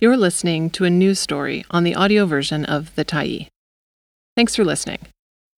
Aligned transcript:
You're 0.00 0.16
listening 0.16 0.70
to 0.70 0.84
a 0.84 0.90
news 0.90 1.18
story 1.18 1.64
on 1.72 1.82
the 1.82 1.96
audio 1.96 2.24
version 2.24 2.64
of 2.64 2.94
The 2.94 3.04
Tyee. 3.04 3.48
Thanks 4.36 4.54
for 4.54 4.64
listening. 4.64 5.00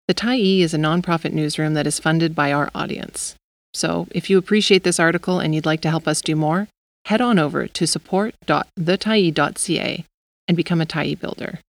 The 0.07 0.15
Tyee 0.15 0.61
is 0.61 0.73
a 0.73 0.79
nonprofit 0.79 1.31
newsroom 1.31 1.75
that 1.75 1.85
is 1.85 1.99
funded 1.99 2.33
by 2.33 2.51
our 2.51 2.71
audience. 2.73 3.35
So, 3.75 4.07
if 4.09 4.31
you 4.31 4.39
appreciate 4.39 4.83
this 4.83 4.99
article 4.99 5.39
and 5.39 5.53
you'd 5.53 5.67
like 5.67 5.81
to 5.81 5.91
help 5.91 6.07
us 6.07 6.21
do 6.21 6.35
more, 6.35 6.67
head 7.05 7.21
on 7.21 7.37
over 7.37 7.67
to 7.67 7.85
support.thetyee.ca 7.85 10.05
and 10.47 10.57
become 10.57 10.81
a 10.81 10.87
Tyee 10.87 11.19
builder. 11.19 11.59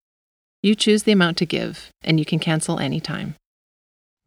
You 0.63 0.75
choose 0.75 1.03
the 1.03 1.13
amount 1.13 1.37
to 1.37 1.45
give, 1.45 1.91
and 2.03 2.19
you 2.19 2.25
can 2.25 2.39
cancel 2.39 2.79
anytime. 2.79 3.35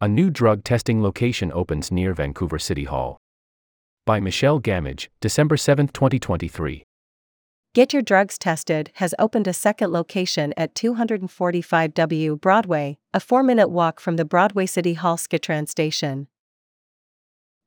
A 0.00 0.06
new 0.06 0.30
drug 0.30 0.62
testing 0.62 1.02
location 1.02 1.50
opens 1.52 1.90
near 1.90 2.14
Vancouver 2.14 2.60
City 2.60 2.84
Hall. 2.84 3.18
By 4.04 4.20
Michelle 4.20 4.60
Gamage, 4.60 5.08
December 5.20 5.56
7, 5.56 5.88
2023. 5.88 6.85
Get 7.76 7.92
Your 7.92 8.00
Drugs 8.00 8.38
Tested 8.38 8.90
has 8.94 9.14
opened 9.18 9.46
a 9.46 9.52
second 9.52 9.92
location 9.92 10.54
at 10.56 10.74
245W 10.74 12.40
Broadway, 12.40 12.96
a 13.12 13.20
four 13.20 13.42
minute 13.42 13.68
walk 13.68 14.00
from 14.00 14.16
the 14.16 14.24
Broadway 14.24 14.64
City 14.64 14.94
Hall 14.94 15.18
SkyTrain 15.18 15.68
station. 15.68 16.28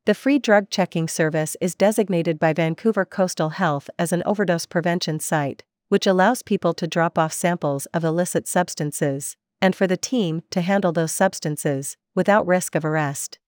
The 0.06 0.14
free 0.14 0.40
drug 0.40 0.68
checking 0.68 1.06
service 1.06 1.56
is 1.60 1.76
designated 1.76 2.40
by 2.40 2.52
Vancouver 2.52 3.04
Coastal 3.04 3.50
Health 3.50 3.88
as 4.00 4.12
an 4.12 4.24
overdose 4.26 4.66
prevention 4.66 5.20
site, 5.20 5.62
which 5.90 6.08
allows 6.08 6.42
people 6.42 6.74
to 6.74 6.88
drop 6.88 7.16
off 7.16 7.32
samples 7.32 7.86
of 7.94 8.02
illicit 8.02 8.48
substances, 8.48 9.36
and 9.62 9.76
for 9.76 9.86
the 9.86 9.96
team 9.96 10.42
to 10.50 10.60
handle 10.60 10.90
those 10.90 11.12
substances 11.12 11.96
without 12.16 12.48
risk 12.48 12.74
of 12.74 12.84
arrest. 12.84 13.38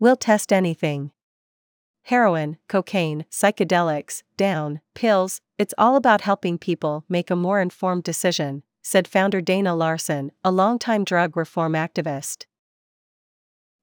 We'll 0.00 0.16
test 0.16 0.54
anything 0.54 1.10
heroin, 2.08 2.56
cocaine, 2.68 3.26
psychedelics, 3.30 4.22
down, 4.38 4.80
pills, 4.94 5.42
it's 5.58 5.74
all 5.76 5.94
about 5.94 6.22
helping 6.22 6.56
people 6.56 7.04
make 7.06 7.30
a 7.30 7.36
more 7.36 7.60
informed 7.60 8.02
decision, 8.02 8.62
said 8.80 9.06
founder 9.06 9.42
Dana 9.42 9.74
Larsen, 9.74 10.32
a 10.42 10.50
longtime 10.50 11.04
drug 11.04 11.36
reform 11.36 11.74
activist. 11.74 12.46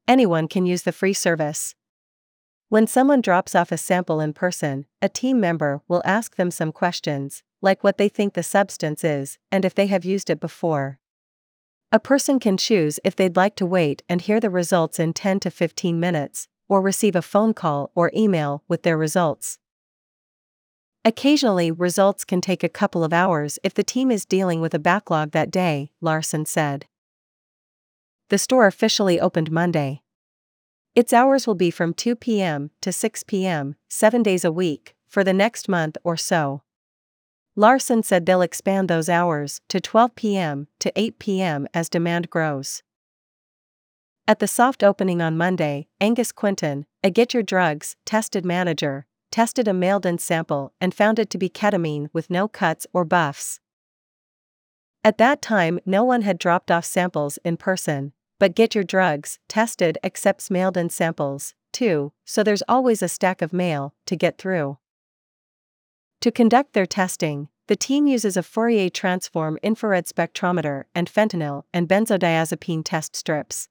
Anyone 0.07 0.47
can 0.47 0.65
use 0.65 0.81
the 0.81 0.91
free 0.91 1.13
service. 1.13 1.75
When 2.69 2.87
someone 2.87 3.21
drops 3.21 3.53
off 3.53 3.71
a 3.71 3.77
sample 3.77 4.19
in 4.19 4.33
person, 4.33 4.87
a 5.03 5.09
team 5.09 5.39
member 5.39 5.81
will 5.87 6.01
ask 6.03 6.35
them 6.35 6.49
some 6.49 6.71
questions, 6.71 7.43
like 7.61 7.83
what 7.83 7.99
they 7.99 8.09
think 8.09 8.33
the 8.33 8.41
substance 8.41 9.03
is 9.03 9.37
and 9.51 9.63
if 9.63 9.75
they 9.75 9.85
have 9.85 10.03
used 10.03 10.31
it 10.31 10.39
before. 10.39 10.97
A 11.91 11.99
person 11.99 12.39
can 12.39 12.57
choose 12.57 12.99
if 13.03 13.15
they'd 13.15 13.37
like 13.37 13.55
to 13.57 13.67
wait 13.67 14.01
and 14.09 14.19
hear 14.19 14.39
the 14.39 14.49
results 14.49 14.99
in 14.99 15.13
10 15.13 15.41
to 15.41 15.51
15 15.51 15.99
minutes, 15.99 16.47
or 16.67 16.81
receive 16.81 17.15
a 17.15 17.21
phone 17.21 17.53
call 17.53 17.91
or 17.95 18.11
email 18.15 18.63
with 18.67 18.83
their 18.83 18.97
results. 18.97 19.59
Occasionally, 21.03 21.69
results 21.69 22.23
can 22.23 22.41
take 22.41 22.63
a 22.63 22.69
couple 22.69 23.03
of 23.03 23.13
hours 23.13 23.59
if 23.63 23.73
the 23.75 23.83
team 23.83 24.09
is 24.09 24.25
dealing 24.25 24.59
with 24.59 24.73
a 24.73 24.79
backlog 24.79 25.31
that 25.31 25.51
day, 25.51 25.91
Larsen 26.01 26.45
said. 26.45 26.87
The 28.29 28.39
store 28.39 28.65
officially 28.65 29.19
opened 29.19 29.51
Monday. 29.51 30.01
Its 30.95 31.13
hours 31.13 31.45
will 31.45 31.55
be 31.55 31.69
from 31.69 31.93
2 31.93 32.15
p.m. 32.15 32.71
to 32.81 32.91
6 32.91 33.23
p.m., 33.23 33.75
seven 33.87 34.23
days 34.23 34.43
a 34.43 34.51
week, 34.51 34.95
for 35.07 35.23
the 35.23 35.33
next 35.33 35.69
month 35.69 35.97
or 36.03 36.17
so. 36.17 36.63
Larsen 37.55 38.01
said 38.01 38.25
they'll 38.25 38.41
expand 38.41 38.89
those 38.89 39.07
hours 39.07 39.61
to 39.69 39.79
12 39.79 40.15
p.m. 40.15 40.67
to 40.79 40.91
8 40.95 41.19
p.m. 41.19 41.67
as 41.73 41.87
demand 41.87 42.29
grows. 42.29 42.81
At 44.27 44.39
the 44.39 44.47
soft 44.47 44.83
opening 44.83 45.21
on 45.21 45.37
Monday, 45.37 45.87
Angus 46.01 46.31
Quinton, 46.31 46.87
a 47.03 47.11
Get 47.11 47.35
Your 47.35 47.43
Drugs 47.43 47.95
tested 48.05 48.43
manager, 48.43 49.05
tested 49.29 49.67
a 49.67 49.73
mailed 49.73 50.03
in 50.03 50.17
sample 50.17 50.73
and 50.81 50.95
found 50.95 51.19
it 51.19 51.29
to 51.29 51.37
be 51.37 51.47
ketamine 51.47 52.09
with 52.11 52.31
no 52.31 52.47
cuts 52.47 52.87
or 52.91 53.05
buffs. 53.05 53.59
At 55.03 55.19
that 55.19 55.43
time, 55.43 55.79
no 55.85 56.03
one 56.03 56.23
had 56.23 56.39
dropped 56.39 56.71
off 56.71 56.85
samples 56.85 57.37
in 57.45 57.57
person, 57.57 58.13
but 58.39 58.55
Get 58.55 58.73
Your 58.73 58.83
Drugs 58.83 59.37
tested 59.47 59.99
accepts 60.03 60.49
mailed 60.49 60.75
in 60.75 60.89
samples, 60.89 61.53
too, 61.71 62.11
so 62.25 62.41
there's 62.41 62.63
always 62.67 63.03
a 63.03 63.07
stack 63.07 63.43
of 63.43 63.53
mail 63.53 63.93
to 64.07 64.15
get 64.15 64.39
through. 64.39 64.79
To 66.21 66.31
conduct 66.31 66.73
their 66.73 66.87
testing, 66.87 67.49
the 67.67 67.75
team 67.75 68.07
uses 68.07 68.37
a 68.37 68.41
Fourier 68.41 68.89
transform 68.89 69.59
infrared 69.61 70.07
spectrometer 70.07 70.85
and 70.95 71.07
fentanyl 71.07 71.65
and 71.71 71.87
benzodiazepine 71.87 72.81
test 72.83 73.15
strips. 73.15 73.69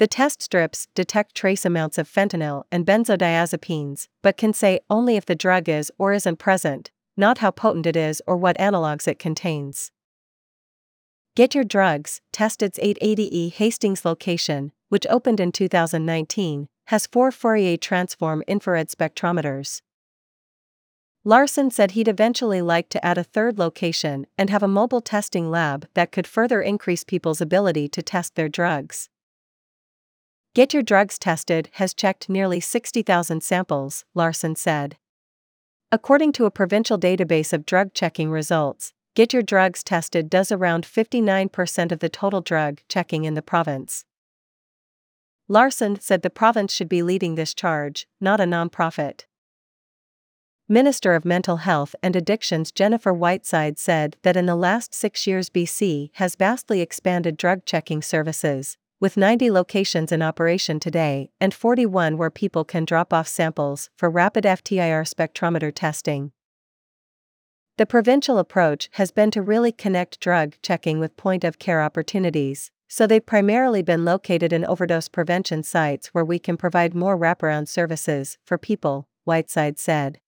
The 0.00 0.06
test 0.06 0.40
strips 0.40 0.88
detect 0.94 1.34
trace 1.34 1.66
amounts 1.66 1.98
of 1.98 2.08
fentanyl 2.08 2.62
and 2.72 2.86
benzodiazepines, 2.86 4.08
but 4.22 4.38
can 4.38 4.54
say 4.54 4.80
only 4.88 5.16
if 5.16 5.26
the 5.26 5.34
drug 5.34 5.68
is 5.68 5.92
or 5.98 6.14
isn't 6.14 6.38
present, 6.38 6.90
not 7.18 7.36
how 7.38 7.50
potent 7.50 7.84
it 7.84 7.96
is 7.96 8.22
or 8.26 8.38
what 8.38 8.56
analogs 8.56 9.06
it 9.06 9.18
contains. 9.18 9.92
Get 11.36 11.54
Your 11.54 11.64
Drugs, 11.64 12.22
test 12.32 12.62
its 12.62 12.78
880E 12.78 13.52
Hastings 13.52 14.06
location, 14.06 14.72
which 14.88 15.06
opened 15.10 15.38
in 15.38 15.52
2019, 15.52 16.68
has 16.86 17.06
four 17.06 17.30
Fourier 17.30 17.76
transform 17.76 18.42
infrared 18.48 18.88
spectrometers. 18.88 19.82
Larsen 21.24 21.70
said 21.70 21.90
he'd 21.90 22.08
eventually 22.08 22.62
like 22.62 22.88
to 22.88 23.04
add 23.04 23.18
a 23.18 23.22
third 23.22 23.58
location 23.58 24.26
and 24.38 24.48
have 24.48 24.62
a 24.62 24.66
mobile 24.66 25.02
testing 25.02 25.50
lab 25.50 25.86
that 25.92 26.10
could 26.10 26.26
further 26.26 26.62
increase 26.62 27.04
people's 27.04 27.42
ability 27.42 27.86
to 27.88 28.02
test 28.02 28.34
their 28.34 28.48
drugs. 28.48 29.10
Get 30.52 30.74
Your 30.74 30.82
Drugs 30.82 31.16
Tested 31.16 31.68
has 31.74 31.94
checked 31.94 32.28
nearly 32.28 32.58
60,000 32.58 33.40
samples, 33.40 34.04
Larsen 34.16 34.56
said. 34.56 34.96
According 35.92 36.32
to 36.32 36.44
a 36.44 36.50
provincial 36.50 36.98
database 36.98 37.52
of 37.52 37.64
drug 37.64 37.94
checking 37.94 38.32
results, 38.32 38.92
Get 39.14 39.32
Your 39.32 39.42
Drugs 39.42 39.84
Tested 39.84 40.28
does 40.28 40.50
around 40.50 40.84
59% 40.84 41.92
of 41.92 42.00
the 42.00 42.08
total 42.08 42.40
drug 42.40 42.80
checking 42.88 43.24
in 43.24 43.34
the 43.34 43.42
province. 43.42 44.04
Larsen 45.46 46.00
said 46.00 46.22
the 46.22 46.30
province 46.30 46.72
should 46.72 46.88
be 46.88 47.04
leading 47.04 47.36
this 47.36 47.54
charge, 47.54 48.08
not 48.20 48.40
a 48.40 48.44
nonprofit. 48.44 49.26
Minister 50.68 51.14
of 51.14 51.24
Mental 51.24 51.58
Health 51.58 51.94
and 52.02 52.16
Addictions 52.16 52.72
Jennifer 52.72 53.12
Whiteside 53.12 53.78
said 53.78 54.16
that 54.22 54.36
in 54.36 54.46
the 54.46 54.56
last 54.56 54.94
six 54.94 55.28
years, 55.28 55.48
BC 55.48 56.10
has 56.14 56.34
vastly 56.34 56.80
expanded 56.80 57.36
drug 57.36 57.64
checking 57.64 58.02
services, 58.02 58.76
with 59.00 59.16
90 59.16 59.50
locations 59.50 60.12
in 60.12 60.20
operation 60.20 60.78
today 60.78 61.30
and 61.40 61.54
41 61.54 62.18
where 62.18 62.30
people 62.30 62.64
can 62.64 62.84
drop 62.84 63.14
off 63.14 63.26
samples 63.26 63.88
for 63.96 64.10
rapid 64.10 64.44
FTIR 64.44 65.08
spectrometer 65.08 65.72
testing. 65.74 66.32
The 67.78 67.86
provincial 67.86 68.36
approach 68.38 68.90
has 68.92 69.10
been 69.10 69.30
to 69.30 69.40
really 69.40 69.72
connect 69.72 70.20
drug 70.20 70.56
checking 70.60 71.00
with 71.00 71.16
point 71.16 71.44
of 71.44 71.58
care 71.58 71.80
opportunities, 71.80 72.70
so 72.88 73.06
they've 73.06 73.24
primarily 73.24 73.80
been 73.80 74.04
located 74.04 74.52
in 74.52 74.66
overdose 74.66 75.08
prevention 75.08 75.62
sites 75.62 76.08
where 76.08 76.24
we 76.24 76.38
can 76.38 76.58
provide 76.58 76.94
more 76.94 77.16
wraparound 77.16 77.68
services 77.68 78.36
for 78.44 78.58
people, 78.58 79.08
Whiteside 79.24 79.78
said. 79.78 80.20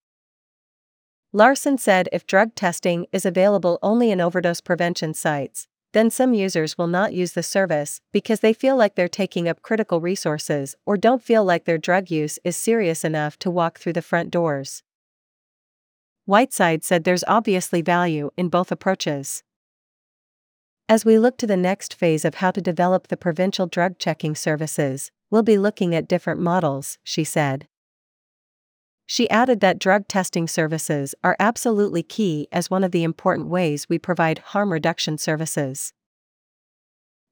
Larsen 1.35 1.77
said 1.77 2.09
if 2.11 2.27
drug 2.27 2.55
testing 2.55 3.07
is 3.13 3.27
available 3.27 3.79
only 3.83 4.11
in 4.11 4.21
overdose 4.21 4.63
prevention 4.63 5.13
sites, 5.13 5.67
then 5.93 6.11
some 6.11 6.35
users 6.35 6.79
will 6.79 6.87
not 6.87 7.13
use 7.13 7.33
the 7.33 7.43
service 7.43 8.01
because 8.13 8.41
they 8.41 8.53
feel 8.53 8.77
like 8.77 8.95
they're 8.95 9.09
taking 9.09 9.49
up 9.49 9.63
critical 9.63 10.01
resources 10.01 10.75
or 10.87 10.97
don't 10.97 11.23
feel 11.23 11.45
like 11.45 11.65
their 11.65 11.79
drug 11.79 12.11
use 12.11 12.39
is 12.45 12.57
serious 12.57 13.05
enough 13.05 13.39
to 13.39 13.51
walk 13.51 13.79
through 13.79 13.93
the 13.93 14.03
front 14.03 14.31
doors. 14.31 14.83
Whiteside 16.25 16.85
said 16.85 17.05
there's 17.05 17.25
obviously 17.27 17.83
value 17.83 18.31
in 18.37 18.49
both 18.49 18.73
approaches. 18.73 19.43
As 20.89 21.05
we 21.05 21.19
look 21.19 21.37
to 21.39 21.47
the 21.47 21.57
next 21.57 21.95
phase 21.95 22.25
of 22.25 22.37
how 22.37 22.51
to 22.51 22.61
develop 22.61 23.09
the 23.09 23.17
provincial 23.17 23.67
drug 23.67 23.99
checking 23.99 24.35
services, 24.35 25.11
we'll 25.31 25.43
be 25.43 25.59
looking 25.59 25.95
at 25.95 26.09
different 26.09 26.41
models, 26.41 26.99
she 27.03 27.25
said. 27.25 27.67
She 29.13 29.29
added 29.29 29.61
that 29.61 29.79
drug 29.79 30.09
testing 30.09 30.49
services 30.49 31.15
are 31.23 31.37
absolutely 31.39 32.03
key 32.03 32.49
as 32.51 32.71
one 32.71 32.83
of 32.83 32.93
the 32.93 33.05
important 33.05 33.49
ways 33.49 33.87
we 33.87 33.99
provide 33.99 34.39
harm 34.39 34.73
reduction 34.73 35.19
services. 35.19 35.93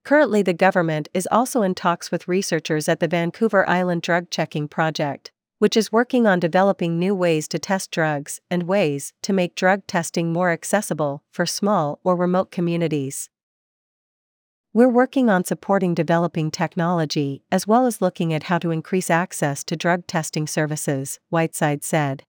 Currently, 0.05 0.43
the 0.43 0.53
government 0.53 1.09
is 1.15 1.27
also 1.32 1.62
in 1.62 1.75
talks 1.75 2.11
with 2.11 2.29
researchers 2.29 2.87
at 2.87 3.00
the 3.00 3.09
Vancouver 3.09 3.67
Island 3.67 4.03
Drug 4.03 4.29
Checking 4.29 4.69
Project, 4.69 5.32
which 5.59 5.75
is 5.75 5.91
working 5.91 6.27
on 6.27 6.38
developing 6.38 6.99
new 6.99 7.15
ways 7.15 7.49
to 7.49 7.59
test 7.59 7.91
drugs 7.91 8.43
and 8.50 8.65
ways 8.65 9.15
to 9.23 9.33
make 9.33 9.55
drug 9.55 9.87
testing 9.87 10.35
more 10.35 10.50
accessible 10.50 11.23
for 11.31 11.47
small 11.47 11.99
or 12.05 12.15
remote 12.15 12.50
communities. 12.50 13.31
We're 14.72 14.88
working 14.88 15.28
on 15.28 15.44
supporting 15.44 15.94
developing 15.94 16.52
technology 16.52 17.43
as 17.50 17.67
well 17.67 17.87
as 17.87 18.00
looking 18.00 18.32
at 18.32 18.44
how 18.44 18.58
to 18.58 18.70
increase 18.70 19.11
access 19.11 19.64
to 19.64 19.75
drug 19.75 20.06
testing 20.06 20.46
services, 20.46 21.19
Whiteside 21.28 21.82
said. 21.82 22.22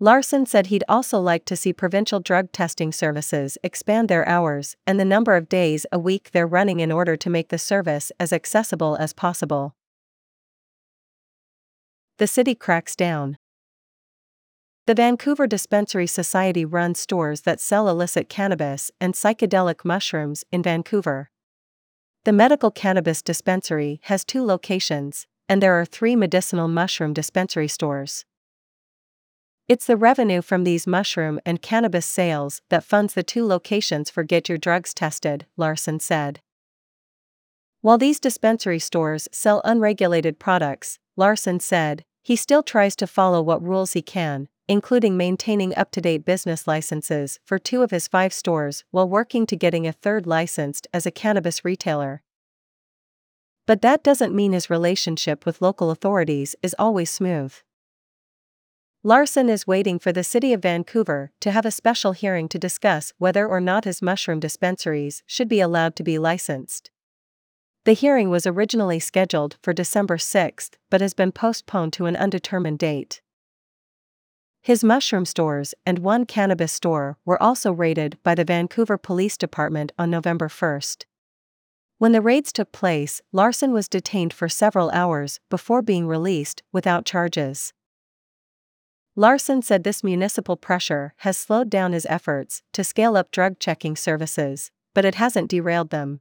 Larsen 0.00 0.46
said 0.46 0.68
he'd 0.68 0.84
also 0.88 1.20
like 1.20 1.44
to 1.44 1.56
see 1.56 1.74
provincial 1.74 2.20
drug 2.20 2.52
testing 2.52 2.90
services 2.90 3.58
expand 3.62 4.08
their 4.08 4.26
hours 4.26 4.76
and 4.86 4.98
the 4.98 5.04
number 5.04 5.36
of 5.36 5.50
days 5.50 5.84
a 5.92 5.98
week 5.98 6.30
they're 6.30 6.46
running 6.46 6.80
in 6.80 6.90
order 6.90 7.16
to 7.18 7.28
make 7.28 7.50
the 7.50 7.58
service 7.58 8.10
as 8.18 8.32
accessible 8.32 8.96
as 8.96 9.12
possible. 9.12 9.74
The 12.16 12.26
city 12.26 12.54
cracks 12.54 12.96
down. 12.96 13.36
The 14.86 14.94
Vancouver 14.94 15.46
Dispensary 15.46 16.06
Society 16.06 16.66
runs 16.66 17.00
stores 17.00 17.40
that 17.42 17.58
sell 17.58 17.88
illicit 17.88 18.28
cannabis 18.28 18.90
and 19.00 19.14
psychedelic 19.14 19.82
mushrooms 19.82 20.44
in 20.52 20.62
Vancouver. 20.62 21.30
The 22.24 22.34
Medical 22.34 22.70
Cannabis 22.70 23.22
Dispensary 23.22 24.00
has 24.04 24.26
two 24.26 24.44
locations, 24.44 25.26
and 25.48 25.62
there 25.62 25.80
are 25.80 25.86
three 25.86 26.14
medicinal 26.14 26.68
mushroom 26.68 27.14
dispensary 27.14 27.66
stores. 27.66 28.26
It's 29.68 29.86
the 29.86 29.96
revenue 29.96 30.42
from 30.42 30.64
these 30.64 30.86
mushroom 30.86 31.40
and 31.46 31.62
cannabis 31.62 32.04
sales 32.04 32.60
that 32.68 32.84
funds 32.84 33.14
the 33.14 33.22
two 33.22 33.46
locations 33.46 34.10
for 34.10 34.22
Get 34.22 34.50
Your 34.50 34.58
Drugs 34.58 34.92
Tested, 34.92 35.46
Larsen 35.56 35.98
said. 35.98 36.40
While 37.80 37.96
these 37.96 38.20
dispensary 38.20 38.80
stores 38.80 39.28
sell 39.32 39.62
unregulated 39.64 40.38
products, 40.38 40.98
Larsen 41.16 41.58
said, 41.58 42.04
he 42.22 42.36
still 42.36 42.62
tries 42.62 42.94
to 42.96 43.06
follow 43.06 43.40
what 43.40 43.62
rules 43.62 43.94
he 43.94 44.02
can, 44.02 44.48
including 44.68 45.16
maintaining 45.16 45.74
up 45.76 45.90
to 45.90 46.00
date 46.00 46.24
business 46.24 46.66
licenses 46.66 47.38
for 47.44 47.58
two 47.58 47.82
of 47.82 47.90
his 47.90 48.08
five 48.08 48.32
stores 48.32 48.84
while 48.90 49.08
working 49.08 49.46
to 49.46 49.56
getting 49.56 49.86
a 49.86 49.92
third 49.92 50.26
licensed 50.26 50.86
as 50.92 51.06
a 51.06 51.10
cannabis 51.10 51.64
retailer. 51.64 52.22
But 53.66 53.82
that 53.82 54.02
doesn't 54.02 54.34
mean 54.34 54.52
his 54.52 54.70
relationship 54.70 55.46
with 55.46 55.62
local 55.62 55.90
authorities 55.90 56.54
is 56.62 56.74
always 56.78 57.10
smooth. 57.10 57.54
Larsen 59.02 59.50
is 59.50 59.66
waiting 59.66 59.98
for 59.98 60.12
the 60.12 60.24
City 60.24 60.54
of 60.54 60.62
Vancouver 60.62 61.30
to 61.40 61.50
have 61.50 61.66
a 61.66 61.70
special 61.70 62.12
hearing 62.12 62.48
to 62.48 62.58
discuss 62.58 63.12
whether 63.18 63.46
or 63.46 63.60
not 63.60 63.84
his 63.84 64.00
mushroom 64.00 64.40
dispensaries 64.40 65.22
should 65.26 65.48
be 65.48 65.60
allowed 65.60 65.94
to 65.96 66.02
be 66.02 66.18
licensed. 66.18 66.90
The 67.84 67.92
hearing 67.92 68.30
was 68.30 68.46
originally 68.46 68.98
scheduled 68.98 69.58
for 69.62 69.74
December 69.74 70.16
6 70.16 70.70
but 70.88 71.02
has 71.02 71.12
been 71.12 71.32
postponed 71.32 71.92
to 71.94 72.06
an 72.06 72.16
undetermined 72.16 72.78
date. 72.78 73.20
His 74.64 74.82
mushroom 74.82 75.26
stores 75.26 75.74
and 75.84 75.98
one 75.98 76.24
cannabis 76.24 76.72
store 76.72 77.18
were 77.26 77.40
also 77.42 77.70
raided 77.70 78.16
by 78.22 78.34
the 78.34 78.46
Vancouver 78.46 78.96
Police 78.96 79.36
Department 79.36 79.92
on 79.98 80.08
November 80.08 80.48
1. 80.48 80.80
When 81.98 82.12
the 82.12 82.22
raids 82.22 82.50
took 82.50 82.72
place, 82.72 83.20
Larsen 83.30 83.74
was 83.74 83.90
detained 83.90 84.32
for 84.32 84.48
several 84.48 84.88
hours 84.92 85.38
before 85.50 85.82
being 85.82 86.06
released 86.06 86.62
without 86.72 87.04
charges. 87.04 87.74
Larsen 89.14 89.60
said 89.60 89.84
this 89.84 90.02
municipal 90.02 90.56
pressure 90.56 91.12
has 91.18 91.36
slowed 91.36 91.68
down 91.68 91.92
his 91.92 92.06
efforts 92.08 92.62
to 92.72 92.82
scale 92.82 93.18
up 93.18 93.30
drug 93.30 93.58
checking 93.58 93.96
services, 93.96 94.70
but 94.94 95.04
it 95.04 95.16
hasn't 95.16 95.50
derailed 95.50 95.90
them. 95.90 96.20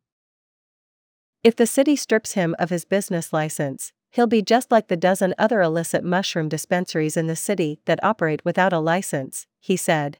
If 1.45 1.55
the 1.55 1.65
city 1.65 1.95
strips 1.95 2.33
him 2.33 2.57
of 2.59 2.71
his 2.71 2.83
business 2.83 3.31
license, 3.31 3.93
he'll 4.13 4.27
be 4.27 4.43
just 4.43 4.71
like 4.71 4.87
the 4.89 4.95
dozen 4.95 5.33
other 5.39 5.61
illicit 5.61 6.03
mushroom 6.03 6.47
dispensaries 6.47 7.17
in 7.17 7.25
the 7.25 7.35
city 7.35 7.79
that 7.85 8.03
operate 8.03 8.45
without 8.45 8.71
a 8.71 8.79
license, 8.79 9.47
he 9.59 9.75
said. 9.75 10.19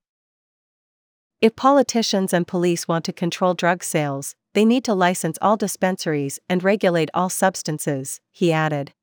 If 1.40 1.56
politicians 1.56 2.34
and 2.34 2.48
police 2.48 2.88
want 2.88 3.06
to 3.06 3.13
control 3.13 3.54
drug 3.54 3.84
sales, 3.84 4.36
they 4.54 4.66
need 4.66 4.84
to 4.86 4.95
license 4.95 5.38
all 5.42 5.57
dispensaries 5.57 6.40
and 6.50 6.63
regulate 6.63 7.12
all 7.13 7.30
substances, 7.30 8.19
he 8.31 8.51
added. 8.51 8.94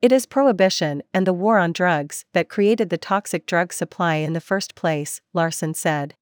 It 0.00 0.10
is 0.10 0.24
prohibition 0.24 1.02
and 1.12 1.26
the 1.26 1.34
war 1.34 1.58
on 1.58 1.72
drugs 1.72 2.24
that 2.32 2.48
created 2.48 2.88
the 2.88 2.96
toxic 2.96 3.44
drug 3.44 3.74
supply 3.74 4.14
in 4.14 4.32
the 4.32 4.40
first 4.40 4.74
place, 4.74 5.20
Larsen 5.34 5.74
said. 5.74 6.14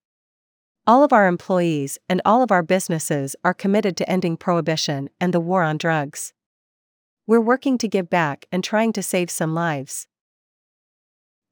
All 0.89 1.05
of 1.05 1.13
our 1.13 1.29
employees 1.29 1.99
and 2.09 2.21
all 2.25 2.43
of 2.43 2.51
our 2.51 2.65
businesses 2.65 3.37
are 3.45 3.55
committed 3.55 3.97
to 3.99 4.11
ending 4.11 4.37
prohibition 4.37 5.09
and 5.21 5.33
the 5.33 5.39
war 5.39 5.63
on 5.63 5.77
drugs. 5.77 6.33
We're 7.29 7.43
working 7.43 7.77
to 7.79 7.89
give 7.89 8.09
back 8.09 8.47
and 8.51 8.65
trying 8.65 8.95
to 8.95 9.03
save 9.03 9.29
some 9.29 9.53
lives. 9.53 10.07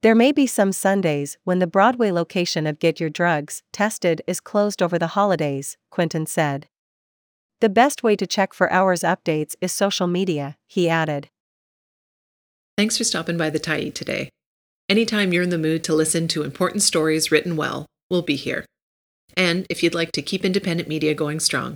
There 0.01 0.15
may 0.15 0.31
be 0.31 0.47
some 0.47 0.71
Sundays 0.71 1.37
when 1.43 1.59
the 1.59 1.67
Broadway 1.67 2.09
location 2.09 2.65
of 2.65 2.79
Get 2.79 2.99
Your 2.99 3.11
Drugs 3.11 3.61
Tested 3.71 4.23
is 4.25 4.39
closed 4.39 4.81
over 4.81 4.97
the 4.97 5.13
holidays, 5.13 5.77
Quinton 5.91 6.25
said. 6.25 6.67
The 7.61 7.69
best 7.69 8.01
way 8.01 8.15
to 8.15 8.25
check 8.25 8.55
for 8.55 8.73
hours 8.73 9.01
updates 9.01 9.53
is 9.61 9.71
social 9.71 10.07
media, 10.07 10.57
he 10.65 10.89
added. 10.89 11.29
Thanks 12.75 12.97
for 12.97 13.03
stopping 13.03 13.37
by 13.37 13.51
the 13.51 13.59
Tyee 13.59 13.93
today. 13.93 14.29
Anytime 14.89 15.31
you're 15.31 15.43
in 15.43 15.51
the 15.51 15.59
mood 15.59 15.83
to 15.83 15.93
listen 15.93 16.27
to 16.29 16.41
important 16.41 16.81
stories 16.81 17.31
written 17.31 17.55
well, 17.55 17.85
we'll 18.09 18.23
be 18.23 18.35
here. 18.35 18.65
And 19.35 19.67
if 19.69 19.83
you'd 19.83 19.93
like 19.93 20.11
to 20.13 20.23
keep 20.23 20.43
independent 20.43 20.89
media 20.89 21.13
going 21.13 21.39
strong, 21.39 21.75